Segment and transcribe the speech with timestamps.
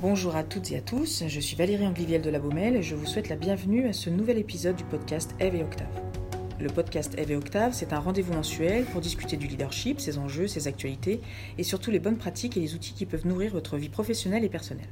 [0.00, 2.94] Bonjour à toutes et à tous, je suis Valérie Angliviel de la Baumelle et je
[2.94, 5.88] vous souhaite la bienvenue à ce nouvel épisode du podcast Eve et Octave.
[6.60, 10.46] Le podcast Eve et Octave, c'est un rendez-vous mensuel pour discuter du leadership, ses enjeux,
[10.46, 11.20] ses actualités
[11.58, 14.50] et surtout les bonnes pratiques et les outils qui peuvent nourrir votre vie professionnelle et
[14.50, 14.90] personnelle.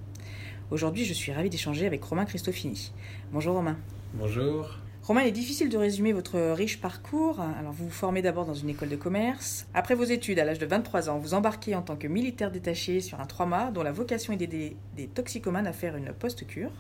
[0.71, 2.93] Aujourd'hui, je suis ravie d'échanger avec Romain Christofini.
[3.33, 3.77] Bonjour Romain.
[4.15, 4.79] Bonjour.
[5.05, 7.41] Romain, il est difficile de résumer votre riche parcours.
[7.41, 9.67] Alors, vous vous formez d'abord dans une école de commerce.
[9.75, 13.01] Après vos études, à l'âge de 23 ans, vous embarquez en tant que militaire détaché
[13.01, 16.71] sur un 3 mâts dont la vocation est d'aider des toxicomanes à faire une post-cure.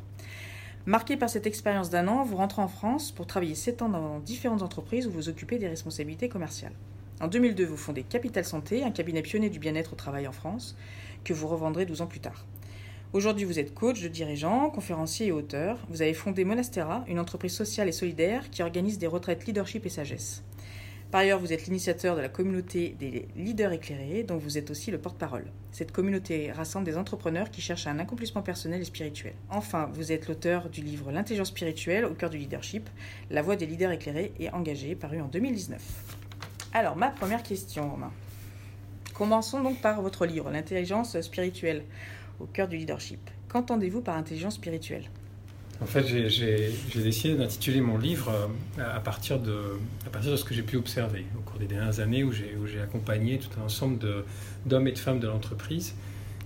[0.86, 4.20] Marqué par cette expérience d'un an, vous rentrez en France pour travailler 7 ans dans
[4.20, 6.74] différentes entreprises où vous occupez des responsabilités commerciales.
[7.20, 10.76] En 2002, vous fondez Capital Santé, un cabinet pionnier du bien-être au travail en France,
[11.24, 12.46] que vous revendrez 12 ans plus tard.
[13.12, 15.78] Aujourd'hui, vous êtes coach de dirigeant, conférencier et auteur.
[15.90, 19.90] Vous avez fondé Monastera, une entreprise sociale et solidaire qui organise des retraites leadership et
[19.90, 20.42] sagesse.
[21.10, 24.90] Par ailleurs, vous êtes l'initiateur de la communauté des leaders éclairés, dont vous êtes aussi
[24.90, 25.44] le porte-parole.
[25.72, 29.34] Cette communauté rassemble des entrepreneurs qui cherchent un accomplissement personnel et spirituel.
[29.50, 32.88] Enfin, vous êtes l'auteur du livre L'intelligence spirituelle au cœur du leadership,
[33.28, 35.82] La voix des leaders éclairés et engagés, paru en 2019.
[36.72, 38.12] Alors, ma première question, Romain.
[39.12, 41.84] Commençons donc par votre livre, L'intelligence spirituelle
[42.42, 43.20] au cœur du leadership.
[43.48, 45.04] Qu'entendez-vous par intelligence spirituelle?
[45.80, 48.30] En fait, j'ai décidé d'intituler mon livre
[48.78, 51.66] euh, à partir, de, à partir de ce que j'ai pu observer au cours des
[51.66, 53.98] dernières années où j'ai accompagné tout un ensemble
[54.64, 55.94] d'hommes et de femmes de l'entreprise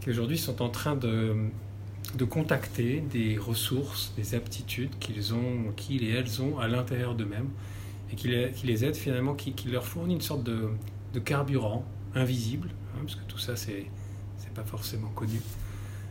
[0.00, 1.34] qui aujourd'hui sont en train de,
[2.14, 7.50] de contacter des ressources, des aptitudes qu'ils ont, et elles ont à l'intérieur d'eux-mêmes
[8.12, 10.69] et qui les, aident finalement, qui, qui, leur fournit une sorte de,
[11.12, 13.86] de carburant invisible, hein, parce que tout ça c'est
[14.55, 15.42] pas forcément connu,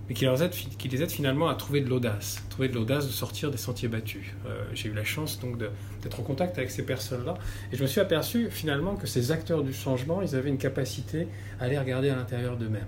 [0.08, 3.58] mais qui, les aide finalement à trouver de l'audace, trouver de l'audace de sortir des
[3.58, 4.34] sentiers battus.
[4.46, 7.36] Euh, j'ai eu la chance donc d'être en contact avec ces personnes-là,
[7.72, 11.28] et je me suis aperçu finalement que ces acteurs du changement, ils avaient une capacité
[11.60, 12.84] à aller regarder à l'intérieur d'eux-mêmes.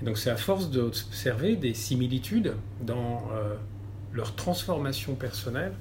[0.00, 3.54] Et donc c'est à force d'observer des similitudes dans euh,
[4.12, 5.72] leur transformation personnelle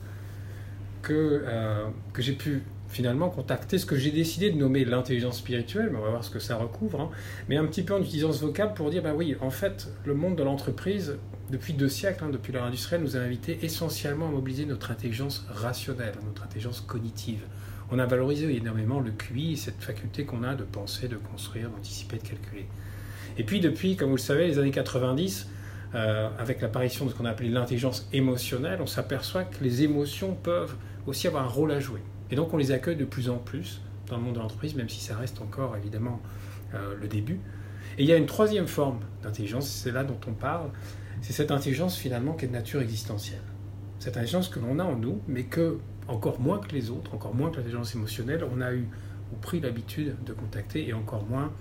[1.01, 5.89] que, euh, que j'ai pu finalement contacter ce que j'ai décidé de nommer l'intelligence spirituelle,
[5.91, 7.09] mais on va voir ce que ça recouvre, hein.
[7.49, 10.13] mais un petit peu en utilisant ce vocable pour dire, bah oui, en fait, le
[10.13, 11.17] monde de l'entreprise,
[11.49, 15.45] depuis deux siècles, hein, depuis l'ère industrielle, nous a invité essentiellement à mobiliser notre intelligence
[15.49, 17.41] rationnelle, notre intelligence cognitive.
[17.91, 22.17] On a valorisé énormément le QI, cette faculté qu'on a de penser, de construire, d'anticiper,
[22.17, 22.65] de calculer.
[23.37, 25.47] Et puis depuis, comme vous le savez, les années 90,
[25.95, 30.33] euh, avec l'apparition de ce qu'on a appelé l'intelligence émotionnelle, on s'aperçoit que les émotions
[30.35, 30.75] peuvent
[31.05, 31.99] aussi avoir un rôle à jouer.
[32.33, 34.89] Et donc on les accueille de plus en plus dans le monde de l'entreprise, même
[34.89, 36.19] si ça reste encore évidemment
[36.73, 37.39] euh, le début.
[37.99, 40.71] Et il y a une troisième forme d'intelligence, c'est là dont on parle,
[41.21, 43.43] c'est cette intelligence finalement qui est de nature existentielle.
[43.99, 45.77] Cette intelligence que l'on a en nous, mais que,
[46.07, 48.87] encore moins que les autres, encore moins que l'intelligence émotionnelle, on a eu
[49.31, 51.51] ou pris l'habitude de contacter et encore moins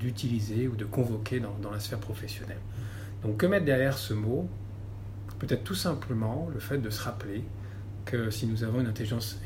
[0.00, 2.62] d'utiliser ou de convoquer dans, dans la sphère professionnelle.
[3.22, 4.48] Donc que mettre derrière ce mot?
[5.38, 7.44] Peut-être tout simplement le fait de se rappeler
[8.04, 9.38] que si nous avons une intelligence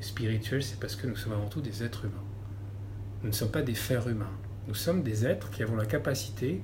[0.00, 2.24] spirituelle, c'est parce que nous sommes avant tout des êtres humains.
[3.22, 4.32] Nous ne sommes pas des fers humains.
[4.68, 6.60] Nous sommes des êtres qui avons la capacité,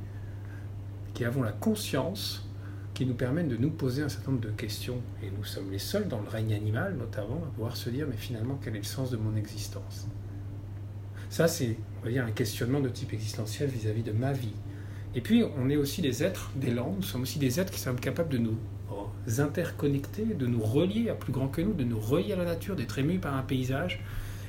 [1.15, 2.49] qui avons la conscience,
[2.95, 5.01] qui nous permettent de nous poser un certain nombre de questions.
[5.23, 8.17] Et nous sommes les seuls dans le règne animal, notamment, à pouvoir se dire, mais
[8.17, 10.09] finalement, quel est le sens de mon existence?
[11.31, 14.55] Ça, c'est, un questionnement de type existentiel vis-à-vis -vis de ma vie.
[15.15, 17.95] Et puis, on est aussi des êtres langues, nous sommes aussi des êtres qui sont
[17.95, 18.59] capables de nous
[19.39, 22.77] interconnecter, de nous relier à plus grand que nous, de nous relier à la nature,
[22.77, 24.01] d'être émus par un paysage,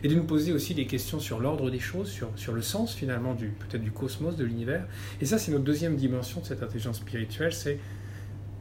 [0.03, 2.93] et de nous poser aussi des questions sur l'ordre des choses, sur, sur le sens
[2.93, 4.85] finalement du peut-être du cosmos, de l'univers.
[5.19, 7.79] Et ça, c'est notre deuxième dimension de cette intelligence spirituelle, c'est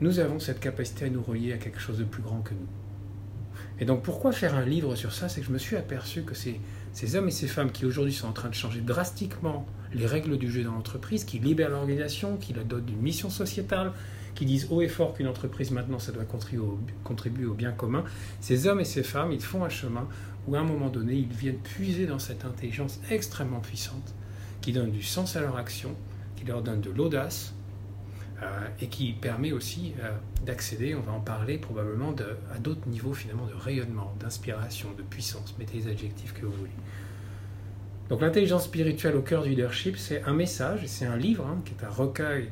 [0.00, 2.66] nous avons cette capacité à nous relier à quelque chose de plus grand que nous.
[3.80, 5.28] Et donc pourquoi faire un livre sur ça?
[5.28, 6.60] C'est que je me suis aperçu que ces,
[6.92, 10.36] ces hommes et ces femmes qui aujourd'hui sont en train de changer drastiquement les règles
[10.36, 13.92] du jeu dans l'entreprise, qui libèrent l'organisation, qui la dotent d'une mission sociétale,
[14.34, 18.04] qui disent haut et fort qu'une entreprise maintenant, ça doit contribuer au, bien commun,
[18.40, 20.06] ces hommes et ces femmes, ils font un chemin
[20.46, 24.14] où à un moment donné, ils viennent puiser dans cette intelligence extrêmement puissante,
[24.60, 25.94] qui donne du sens à leur action,
[26.36, 27.54] qui leur donne de l'audace,
[28.42, 30.12] euh, et qui permet aussi euh,
[30.46, 32.14] d'accéder, on va en parler probablement,
[32.54, 36.70] à d'autres niveaux finalement de rayonnement, d'inspiration, de puissance, mettez les adjectifs que vous voulez.
[38.08, 41.74] Donc l'intelligence spirituelle au cœur du leadership, c'est un message, c'est un livre hein, qui
[41.74, 42.48] est un recueil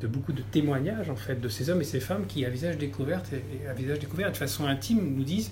[0.00, 2.78] de beaucoup de témoignages en fait de ces hommes et ces femmes qui à visage
[2.78, 5.50] découvert et, à visage découvert de façon intime nous disent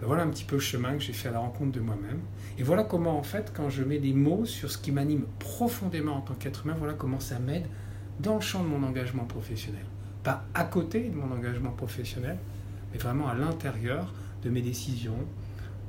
[0.00, 2.20] ben voilà un petit peu le chemin que j'ai fait à la rencontre de moi-même.
[2.58, 6.16] Et voilà comment en fait quand je mets des mots sur ce qui m'anime profondément
[6.16, 7.66] en tant qu'être humain voilà comment ça m'aide
[8.20, 9.84] dans le champ de mon engagement professionnel.
[10.22, 12.38] Pas à côté de mon engagement professionnel
[12.92, 14.12] mais vraiment à l'intérieur
[14.42, 15.18] de mes décisions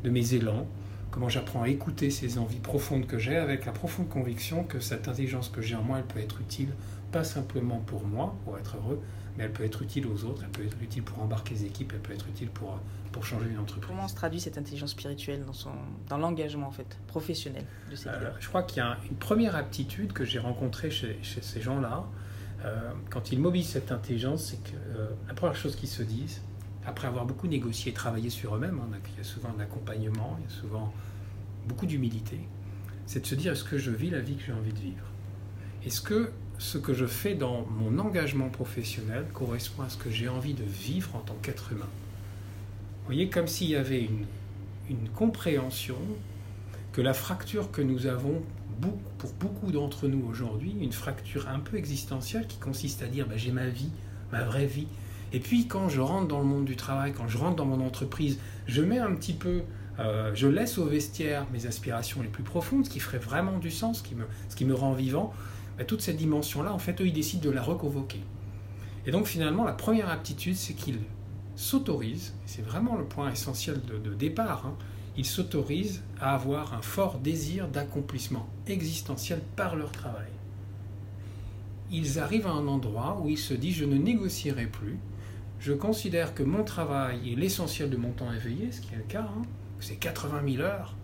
[0.04, 0.68] de mes élans
[1.12, 5.08] comment j'apprends à écouter ces envies profondes que j'ai avec la profonde conviction que cette
[5.08, 6.70] intelligence que j'ai en moi elle peut être utile
[7.14, 9.00] pas simplement pour moi, pour être heureux,
[9.38, 11.94] mais elle peut être utile aux autres, elle peut être utile pour embarquer les équipes,
[11.94, 12.80] elle peut être utile pour,
[13.12, 13.88] pour changer une entreprise.
[13.88, 15.72] Comment se traduit cette intelligence spirituelle dans, son,
[16.10, 19.56] dans l'engagement en fait, professionnel de ces leaders Je crois qu'il y a une première
[19.56, 22.04] aptitude que j'ai rencontrée chez, chez ces gens-là.
[23.12, 24.78] quand ils mobilisent cette intelligence, c'est que
[25.28, 26.42] la première chose qu'ils se disent,
[26.86, 30.38] après avoir beaucoup négocié et travaillé sur eux-mêmes, hein, il y a souvent un accompagnement,
[30.40, 30.94] il y a souvent
[31.68, 32.40] beaucoup d'humilité,
[33.06, 35.06] c'est de se dire est-ce que je vis la vie que j'ai envie de vivre?
[35.86, 40.28] Est-ce que ce que je fais dans mon engagement professionnel correspond à ce que j'ai
[40.28, 41.90] envie de vivre en tant qu'être humain
[43.02, 44.26] Vous voyez, comme s'il y avait une,
[45.16, 45.98] compréhension
[46.92, 48.42] que la fracture que nous avons
[49.18, 53.38] pour beaucoup d'entre nous aujourd'hui, une fracture un peu existentielle qui consiste à dire bah,
[53.38, 53.90] j'ai ma vie,
[54.32, 54.88] ma vraie vie,
[55.34, 57.84] et puis quand je rentre dans le monde du travail, quand je rentre dans mon
[57.86, 59.62] entreprise, je mets un petit peu,
[60.00, 63.72] euh, je laisse au vestiaire mes aspirations les plus profondes, ce qui ferait vraiment du
[63.72, 65.34] sens, qui me, ce qui me rend vivant.
[65.88, 68.22] Toute cette dimension-là, en fait, eux, ils décident de la reconvoquer.
[69.06, 71.00] Et donc finalement, la première aptitude, c'est qu'ils
[71.56, 74.76] s'autorisent, c'est vraiment le point essentiel de, départ, hein,
[75.18, 80.30] ils s'autorisent à avoir un fort désir d'accomplissement existentiel par leur travail.
[81.92, 84.98] Ils arrivent à un endroit où ils se disent je ne négocierai plus,
[85.60, 89.04] je considère que mon travail est l'essentiel de mon temps éveillé, ce qui est le
[89.04, 89.44] cas, hein.
[89.80, 90.96] c'est 80 000 heures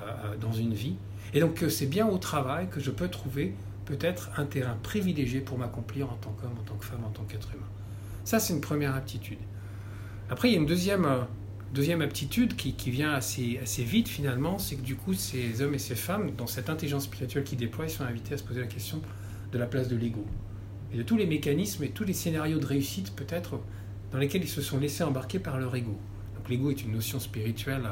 [0.00, 0.94] euh, euh, dans une vie,
[1.34, 5.58] et donc c'est bien au travail que je peux trouver peut-être un terrain privilégié pour
[5.58, 7.68] m'accomplir en tant qu'homme, en tant que femme, en tant qu'être humain.
[8.24, 9.38] Ça, c'est une première aptitude.
[10.30, 11.22] Après, il y a une deuxième, euh,
[11.74, 15.74] deuxième aptitude qui, qui vient assez, assez vite finalement, c'est que du coup, ces hommes
[15.74, 18.60] et ces femmes, dans cette intelligence spirituelle qu'ils déploient, ils sont invités à se poser
[18.60, 19.02] la question
[19.50, 20.24] de la place de l'ego.
[20.92, 23.60] Et de tous les mécanismes et tous les scénarios de réussite peut-être
[24.12, 25.96] dans lesquels ils se sont laissés embarquer par leur ego.
[26.36, 27.84] Donc l'ego est une notion spirituelle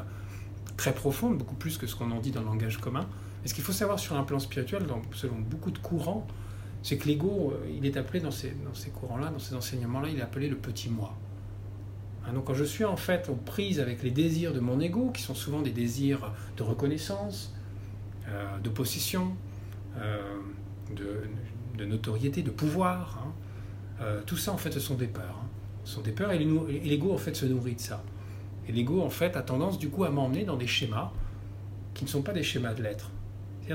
[0.76, 3.06] très profonde, beaucoup plus que ce qu'on en dit dans le langage commun.
[3.44, 4.82] Et ce qu'il faut savoir sur un plan spirituel,
[5.12, 6.26] selon beaucoup de courants,
[6.82, 10.08] c'est que l'ego, euh, il est appelé dans ces, dans ces courants-là, dans ces enseignements-là,
[10.08, 11.14] il est appelé le petit moi.
[12.26, 15.10] Hein, donc quand je suis en fait en prise avec les désirs de mon ego,
[15.10, 17.54] qui sont souvent des désirs de reconnaissance,
[18.28, 19.34] euh, de possession,
[19.98, 20.22] euh,
[20.94, 25.38] de, notoriété, de pouvoir, hein, tout ça en fait ce sont des peurs.
[25.42, 25.48] Hein
[25.84, 28.02] sont des peurs et l'ego en fait se nourrit de ça.
[28.68, 31.10] Et l'ego en fait a tendance du coup à m'emmener dans des schémas
[31.94, 33.10] qui ne sont pas des schémas de l'être.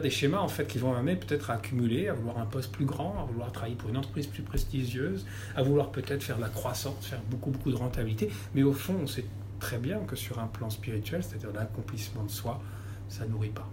[0.02, 2.86] Des schémas en fait qui vont m'amener peut-être à accumuler, à vouloir un poste plus
[2.86, 5.26] grand, à vouloir travailler pour une entreprise plus prestigieuse,
[5.56, 8.30] à vouloir peut-être faire de la croissance, faire beaucoup beaucoup de rentabilité.
[8.54, 9.26] Mais au fond, on sait
[9.60, 12.62] très bien que sur un plan spirituel, c'est-à-dire l'accomplissement de soi,
[13.08, 13.70] ça nourrit pas.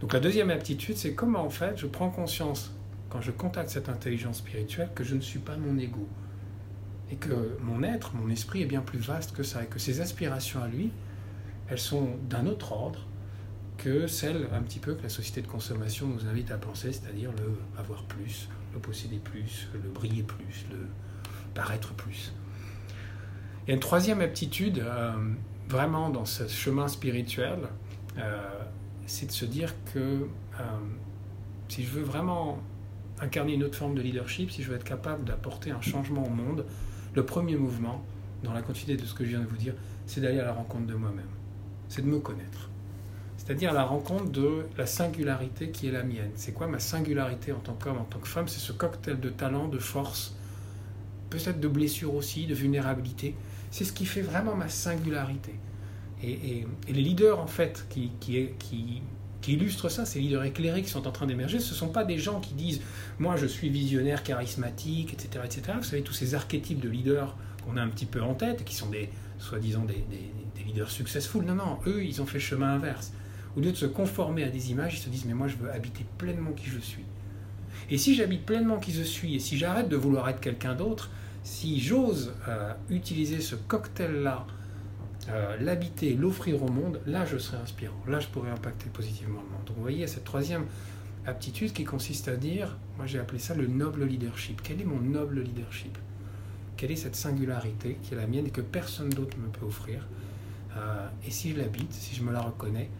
[0.00, 2.72] Donc la deuxième aptitude, c'est comment en fait je prends conscience
[3.08, 6.06] quand je contacte cette intelligence spirituelle que je ne suis pas mon ego,
[7.10, 10.00] et que mon être, mon esprit est bien plus vaste que ça, et que ses
[10.00, 10.90] aspirations à lui,
[11.68, 13.06] elles sont d'un autre ordre
[13.82, 17.32] que celles un petit peu que la société de consommation nous invite à penser, c'est-à-dire
[17.32, 20.86] le avoir plus, le posséder plus, le briller plus, le
[21.52, 22.32] paraître plus.
[23.66, 25.12] Et une troisième aptitude, euh,
[25.68, 27.58] vraiment dans ce chemin spirituel,
[28.18, 28.38] euh,
[29.06, 30.62] c'est de se dire que euh,
[31.68, 32.60] si je veux vraiment
[33.20, 36.30] incarner une autre forme de leadership, si je veux être capable d'apporter un changement au
[36.30, 36.66] monde,
[37.14, 38.04] le premier mouvement,
[38.44, 39.74] dans la continuité de ce que je viens de vous dire,
[40.06, 41.30] c'est d'aller à la rencontre de moi-même.
[41.88, 42.71] C'est de me connaître.
[43.44, 46.30] C'est-à-dire la rencontre de la singularité qui est la mienne.
[46.36, 48.46] C'est quoi ma singularité en tant qu'homme, en tant que femme?
[48.46, 50.36] C'est ce cocktail de talent, de force,
[51.28, 53.34] peut-être de blessure aussi, de vulnérabilité.
[53.72, 55.54] C'est ce qui fait vraiment ma singularité.
[56.22, 59.02] Et, les leaders, en fait, qui
[59.48, 62.18] illustrent ça, ces leaders éclairés qui sont en train d'émerger, ce ne sont pas des
[62.18, 62.80] gens qui disent
[63.18, 65.62] moi je suis visionnaire, charismatique, etc., etc.
[65.78, 68.76] Vous savez, tous ces archétypes de leaders qu'on a un petit peu en tête, qui
[68.76, 70.04] sont des soi-disant des,
[70.64, 73.12] leaders successful, non, non, eux ils ont fait le chemin inverse.
[73.56, 75.70] Au lieu de se conformer à des images, ils se disent mais moi je veux
[75.70, 77.04] habiter pleinement qui je suis.
[77.90, 81.10] Et si j'habite pleinement qui je suis, et si j'arrête de vouloir être quelqu'un d'autre,
[81.42, 84.46] si j'ose euh, utiliser ce cocktail-là
[85.28, 89.50] euh, l'habiter, l'offrir au monde, là je serais inspirant, là je pourrais impacter positivement le
[89.50, 89.64] monde.
[89.66, 90.64] Donc vous voyez cette troisième
[91.26, 94.60] aptitude qui consiste à dire, moi j'ai appelé ça le noble leadership.
[94.62, 95.96] Quel est mon noble leadership?
[96.76, 100.08] Quelle est cette singularité qui est la mienne et que personne d'autre ne peut offrir?
[100.76, 102.90] Euh, Et si je l'habite, si je me la reconnais,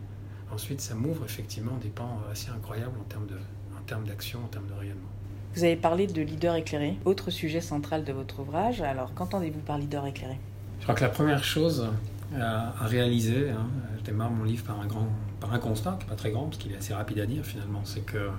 [0.52, 3.36] ensuite ça m'ouvre effectivement des pans assez incroyables en termes, de,
[3.76, 5.08] en termes d'action, en termes de rayonnement.
[5.54, 8.80] Vous avez parlé de leader éclairé, autre sujet central de votre ouvrage.
[8.80, 10.38] Alors qu'entendez-vous par leader éclairé?
[10.78, 11.86] Je crois que la première chose,
[12.38, 13.50] à, réaliser.
[13.50, 13.66] Hein.
[13.98, 15.08] Je démarre mon livre par un, grand,
[15.40, 17.44] par un constat, qui n'est pas très grand, parce qu'il est assez rapide à dire
[17.44, 17.82] finalement.
[17.84, 18.30] C'est que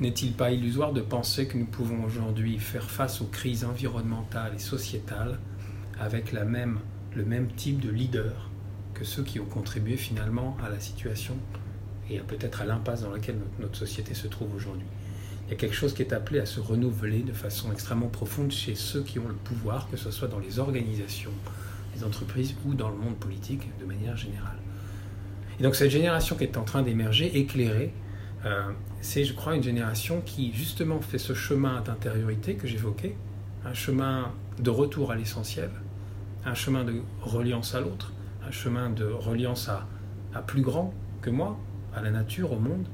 [0.00, 4.58] n'est-il pas illusoire de penser que nous pouvons aujourd'hui faire face aux crises environnementales et
[4.58, 5.38] sociétales
[5.98, 6.80] avec la même,
[7.14, 8.50] le même type de leader
[8.94, 11.36] que ceux qui ont contribué finalement à la situation
[12.10, 14.86] et peut-être à l'impasse dans laquelle notre, société se trouve aujourd'hui.
[15.46, 18.50] il y a quelque chose qui est appelé à se renouveler de façon extrêmement profonde
[18.50, 21.32] chez ceux qui ont le pouvoir, que ce soit dans les organisations,
[21.96, 24.58] les entreprises ou dans le monde politique de manière générale.
[25.58, 27.92] Et donc cette génération qui est en train d'émerger, éclairée,
[28.44, 28.70] euh,
[29.00, 33.16] c'est, je crois, une génération qui justement fait ce chemin d'intériorité que j'évoquais,
[33.64, 35.70] un chemin de retour à l'essentiel,
[36.44, 38.12] un chemin de reliance à l'autre,
[38.46, 39.86] un chemin de reliance à,
[40.42, 41.56] plus grand que moi,
[41.94, 42.86] à la nature, au monde.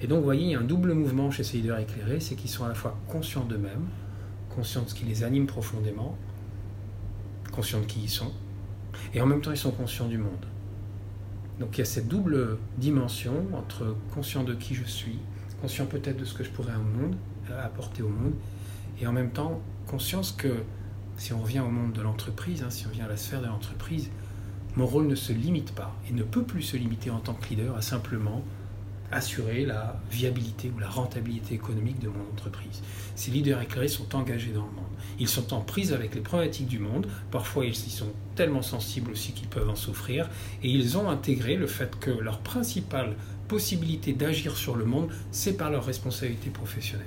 [0.00, 2.34] Et donc, vous voyez, il y a un double mouvement chez ces leaders éclairés, c'est
[2.34, 3.86] qu'ils sont à la fois conscients d'eux-mêmes,
[4.54, 6.16] conscients de ce qui les anime profondément,
[7.52, 8.32] conscients de qui ils sont,
[9.12, 10.46] et en même temps, ils sont conscients du monde.
[11.60, 15.18] Donc il y a cette double dimension entre conscient de qui je suis,
[15.60, 17.16] conscient peut-être de ce que je pourrais au monde,
[17.62, 18.34] apporter au monde,
[19.00, 20.62] et en même temps conscience que
[21.16, 23.46] si on revient au monde de l'entreprise, hein, si on revient à la sphère de
[23.46, 24.10] l'entreprise,
[24.76, 27.48] mon rôle ne se limite pas et ne peut plus se limiter en tant que
[27.50, 28.42] leader à simplement
[29.12, 32.82] assurer la viabilité ou la rentabilité économique de mon entreprise.
[33.14, 34.84] Ces leaders éclairés sont engagés dans le monde.
[35.18, 37.06] Ils sont en prise avec les problématiques du monde.
[37.30, 40.28] Parfois, ils y sont tellement sensibles aussi qu'ils peuvent en souffrir.
[40.62, 43.14] Et ils ont intégré le fait que leur principale
[43.46, 47.06] possibilité d'agir sur le monde, c'est par leur responsabilité professionnelle.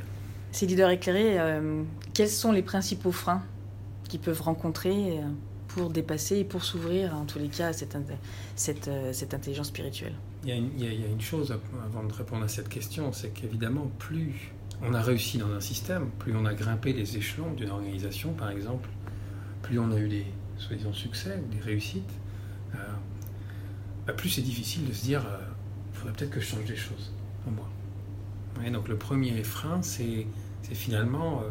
[0.52, 1.84] Ces leaders éclairés, euh,
[2.14, 3.44] quels sont les principaux freins
[4.08, 5.24] qu'ils peuvent rencontrer euh,
[5.78, 10.16] pour dépasser et pour s'ouvrir, en tous les cas, à cette, euh, cette intelligence spirituelle
[10.44, 11.56] il y, a une, il chose
[11.86, 16.10] avant de répondre à cette question, c'est qu'évidemment, plus on a réussi dans un système,
[16.20, 18.90] plus on a grimpé les échelons d'une organisation, par exemple,
[19.62, 20.26] plus on a eu des
[20.58, 22.14] soi-disant succès ou des réussites,
[22.76, 22.78] euh,
[24.06, 26.76] bah plus c'est difficile de se dire il euh, faudrait peut-être que je change des
[26.76, 27.12] choses
[27.48, 27.70] en moi.
[28.72, 30.26] Donc le premier frein, c'est
[30.64, 31.44] finalement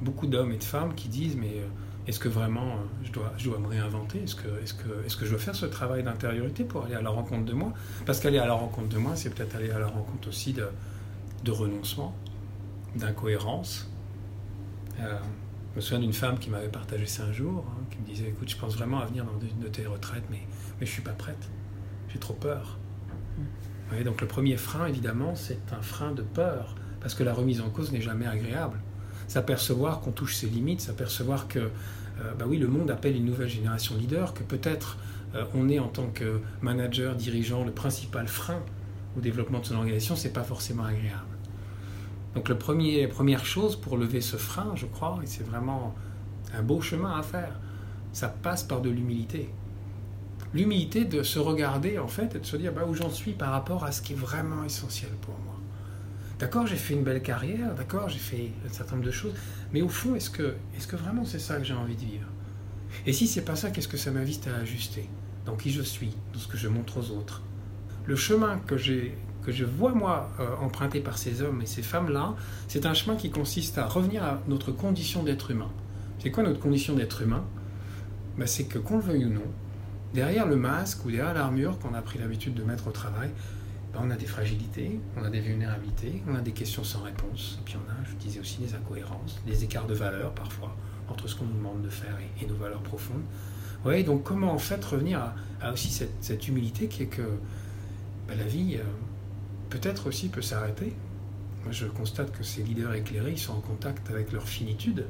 [0.00, 1.62] beaucoup d'hommes et de femmes qui disent mais
[2.06, 4.22] est-ce que vraiment euh, je dois, je dois me réinventer?
[4.22, 7.02] Est-ce que, est que, est que je dois faire ce travail d'intériorité pour aller à
[7.02, 7.72] la rencontre de moi?
[8.04, 10.68] Parce qu'aller à la rencontre de moi, c'est peut-être aller à la rencontre aussi de,
[11.44, 12.14] de renoncement,
[12.94, 13.90] d'incohérence.
[15.00, 15.18] Euh,
[15.72, 18.28] je me souviens d'une femme qui m'avait partagé ça un jour, hein, qui me disait
[18.28, 20.40] Écoute, je pense vraiment à venir dans une de tes retraites, mais,
[20.80, 21.50] mais je ne suis pas prête.
[22.08, 22.78] J'ai trop peur.
[24.04, 27.70] Donc le premier frein, évidemment, c'est un frein de peur, parce que la remise en
[27.70, 28.80] cause n'est jamais agréable
[29.28, 33.48] s'apercevoir qu'on touche ses limites, s'apercevoir que, euh, bah oui, le monde appelle une nouvelle
[33.48, 34.98] génération de leaders, que peut-être
[35.34, 38.60] euh, on est en tant que manager, dirigeant, le principal frein
[39.16, 41.24] au développement de son organisation, c'est pas forcément agréable.
[42.34, 45.94] Donc premier, première chose pour lever ce frein, je crois, et c'est vraiment
[46.54, 47.58] un beau chemin à faire,
[48.12, 49.48] ça passe par de l'humilité.
[50.54, 53.50] L'humilité de se regarder en fait et de se dire bah, où j'en suis par
[53.50, 55.55] rapport à ce qui est vraiment essentiel pour moi.
[56.38, 59.32] D'accord, j'ai fait une belle carrière, d'accord, j'ai fait un certain nombre de choses,
[59.72, 62.28] mais au fond, est-ce que, est que vraiment c'est ça que j'ai envie de vivre?
[63.06, 65.08] Et si c'est pas ça, qu'est-ce que ça m'invite à ajuster
[65.46, 67.42] Dans qui je suis, dans ce que je montre aux autres?
[68.04, 72.34] Le chemin que, que je vois moi euh, emprunté par ces hommes et ces femmes-là,
[72.68, 75.70] c'est un chemin qui consiste à revenir à notre condition d'être humain.
[76.18, 77.44] C'est quoi notre condition d'être humain?
[78.36, 79.50] Ben, C'est que, qu'on le veuille ou non,
[80.12, 83.30] derrière le masque ou derrière l'armure qu'on a pris l'habitude de mettre au travail,
[84.02, 87.64] on a des fragilités, on a des vulnérabilités, on a des questions sans réponse, et
[87.64, 90.76] puis on a, je disais aussi, des incohérences, des écarts de valeur parfois
[91.08, 93.22] entre ce qu'on nous demande de faire et, nos valeurs profondes.
[93.84, 97.22] Ouais, donc comment en fait revenir à, aussi cette, humilité qui est que
[98.26, 98.82] bah, la vie euh,
[99.70, 100.94] peut-être aussi peut s'arrêter.
[101.62, 105.06] Moi je constate que ces leaders éclairés, sont en contact avec leur finitude.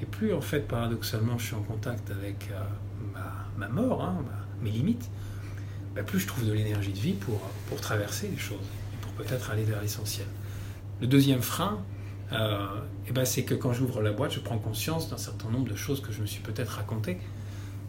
[0.00, 3.18] Et plus en fait paradoxalement je suis en contact avec euh,
[3.56, 4.24] ma, mort, hein,
[4.60, 5.08] mes limites,
[5.94, 9.12] bah, plus je trouve de l'énergie de vie pour, pour traverser les choses et pour
[9.12, 10.26] peut-être aller vers l'essentiel.
[11.00, 11.80] Le deuxième frein,
[12.32, 12.66] euh,
[13.08, 15.76] eh ben, c'est que quand j'ouvre la boîte, je prends conscience d'un certain nombre de
[15.76, 17.18] choses que je me suis peut-être racontées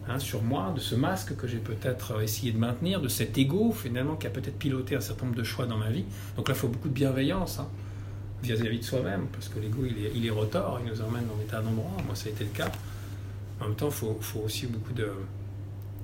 [0.08, 3.72] hein, sur moi, de ce masque que j'ai peut-être essayé de maintenir, de cet ego
[3.72, 6.04] finalement qui a peut-être piloté un certain nombre de choix dans ma vie.
[6.36, 7.68] Donc là, il faut beaucoup de bienveillance hein,
[8.42, 11.36] vis-à-vis de soi-même, parce que l'ego, il est, il est rotor, il nous emmène dans
[11.36, 11.96] des tas d'endroits.
[12.06, 12.70] Moi, ça a été le cas.
[13.60, 15.10] En même temps, il faut, faut aussi beaucoup de,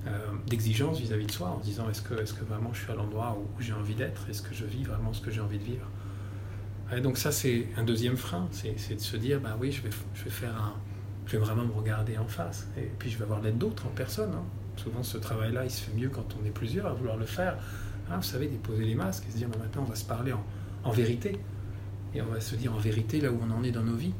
[0.05, 0.17] euh,
[0.47, 3.37] d'exigence vis-à-vis de soi en disant est-ce que, est que vraiment je suis à l'endroit
[3.39, 4.29] où, j'ai envie d'être?
[4.29, 5.87] Est-ce que je vis vraiment ce que j'ai envie de vivre?
[7.01, 10.25] Donc ça c'est un deuxième frein, c'est de se dire bah oui je vais, je
[10.25, 10.75] vais faire un,
[11.25, 13.89] je vais vraiment me regarder en face et puis je vais avoir l'aide d'autres en
[13.89, 14.31] personne.
[14.35, 14.43] Hein.
[14.75, 17.57] Souvent ce travail-là il se fait mieux quand on est plusieurs à vouloir le faire.
[18.11, 20.33] Hein, vous savez déposer les masques et se dire bah, maintenant on va se parler
[20.33, 20.43] en,
[20.83, 21.39] en vérité
[22.13, 24.13] et on va se dire en vérité là où on en est dans nos vies.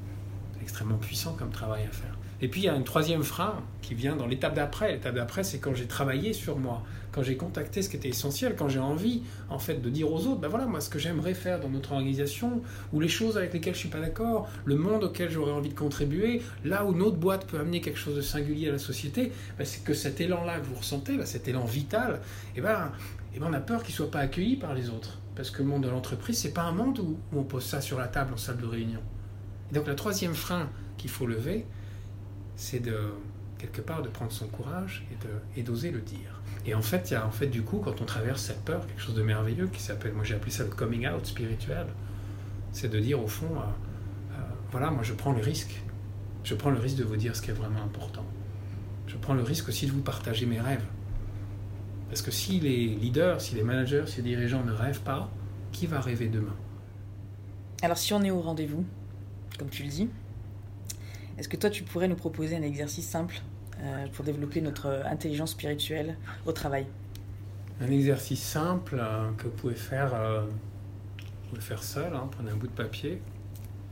[0.53, 2.17] C'est extrêmement puissant comme travail à faire.
[2.43, 4.91] Et puis il y a un troisième frein qui vient dans l'étape d'après.
[4.91, 6.83] L'étape d'après, c'est quand j'ai travaillé sur moi,
[7.13, 10.27] quand j'ai contacté ce qui était essentiel, quand j'ai envie, en fait, de dire aux
[10.27, 13.53] autres, ben voilà, moi, ce que j'aimerais faire dans notre organisation, ou les choses avec
[13.53, 17.15] lesquelles je suis pas d'accord, le monde auquel j'aurais envie de contribuer, là où notre
[17.15, 20.59] boîte peut amener quelque chose de singulier à la société, ben, c'est que cet élan-là
[20.59, 22.19] que vous ressentez, ben, cet élan vital,
[22.55, 22.91] et eh ben,
[23.33, 25.17] eh ben, on a peur qu'il soit pas accueilli par les autres.
[25.38, 27.97] Parce que le monde de l'entreprise, c'est pas un monde où, on pose ça sur
[27.97, 29.00] la table en salle de réunion.
[29.71, 31.65] Et donc, le troisième frein qu'il faut lever,
[32.55, 33.13] c'est de,
[33.57, 35.05] quelque part, de prendre son courage
[35.55, 36.41] et d'oser le dire.
[36.65, 38.86] Et en fait, il y a en fait du coup, quand on traverse cette peur,
[38.88, 41.88] quelque chose de merveilleux qui s'appelle, moi j'ai appelé ça le coming out spirituel,
[42.72, 43.60] c'est de dire au fond, euh,
[44.33, 44.36] euh,
[44.72, 45.81] voilà, moi je prends le risque,
[46.43, 48.25] je prends le risque de vous dire ce qui est vraiment important.
[49.07, 50.86] Je prends le risque aussi de vous partager mes rêves.
[52.10, 55.29] Parce que si les leaders, si les managers, si les dirigeants ne rêvent pas,
[55.72, 56.55] qui va rêver demain?
[57.81, 58.86] Alors si on est au rendez-vous,
[59.60, 60.10] comme tu le dis,
[61.37, 63.41] est-ce que toi tu pourrais nous proposer un exercice simple
[63.79, 66.85] euh, pour développer notre intelligence spirituelle au travail?
[67.81, 70.45] Un exercice simple euh, que vous pouvez faire, euh,
[71.81, 73.21] seul, hein, prenez un bout de papier.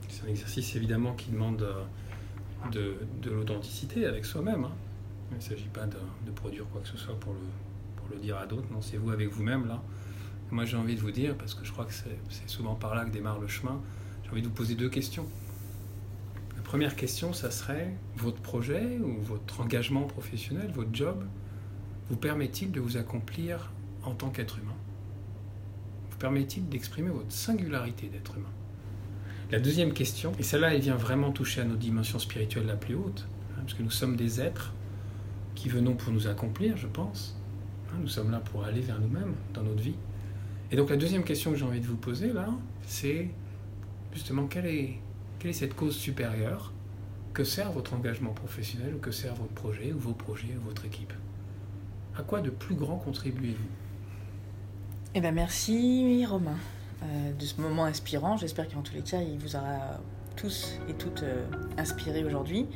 [0.08, 1.66] C'est un exercice évidemment qui demande
[2.70, 2.96] de,
[3.28, 4.64] l'authenticité avec soi-même.
[4.64, 4.72] Hein.
[5.32, 7.40] Il ne s'agit pas de, produire quoi que ce soit pour le,
[7.96, 9.82] pour le dire à d'autres, non, c'est vous avec vous-même là.
[10.50, 13.04] moi j'ai envie de vous dire, parce que je crois que c'est souvent par là
[13.04, 13.80] que démarre le chemin,
[14.24, 15.26] j'ai envie de vous poser deux questions.
[16.72, 21.22] Première question, ça serait votre projet ou votre engagement professionnel, votre job,
[22.08, 23.70] vous permet-il de vous accomplir
[24.04, 24.72] en tant qu'être humain?
[26.10, 28.48] Vous permet-il d'exprimer votre singularité d'être humain?
[29.50, 32.94] La deuxième question, et celle-là, elle vient vraiment toucher à nos dimensions spirituelles la plus
[32.94, 34.72] haute, hein, parce que nous sommes des êtres
[35.54, 37.38] qui venons pour nous accomplir, je pense.
[37.90, 39.96] Hein, nous sommes là pour aller vers nous-mêmes dans notre vie.
[40.70, 42.48] Et donc la deuxième question que j'ai envie de vous poser là,
[42.86, 43.28] c'est
[44.14, 44.98] justement quelle est
[45.42, 46.72] quelle est cette cause supérieure
[47.34, 50.84] Que sert votre engagement professionnel ou que sert votre projet ou vos projets ou votre
[50.84, 51.12] équipe?
[52.16, 53.66] À quoi de plus grand contribuez-vous?
[55.16, 56.58] Eh bien merci Romain
[57.02, 58.36] euh, de ce moment inspirant.
[58.36, 59.98] J'espère qu'en tous les cas il vous aura
[60.36, 61.44] tous et toutes euh,
[61.76, 62.68] inspirés aujourd'hui.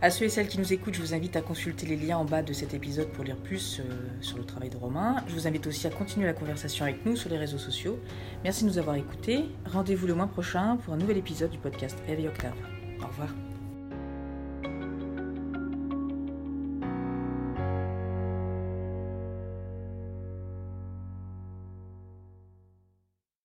[0.00, 2.24] À ceux et celles qui nous écoutent, je vous invite à consulter les liens en
[2.24, 3.82] bas de cet épisode pour lire plus euh,
[4.20, 5.16] sur le travail de Romain.
[5.26, 7.98] Je vous invite aussi à continuer la conversation avec nous sur les réseaux sociaux.
[8.44, 9.46] Merci de nous avoir écoutés.
[9.66, 12.54] Rendez-vous le mois prochain pour un nouvel épisode du podcast Eve Octave.
[13.02, 13.47] Au revoir.